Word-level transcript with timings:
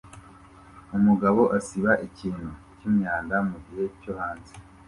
Umugabo 0.97 1.41
asiba 1.57 1.91
ikintu 2.07 2.49
cyimyanda 2.77 3.35
mugihe 3.49 3.85
cyo 3.99 4.11
hanze 4.19 4.53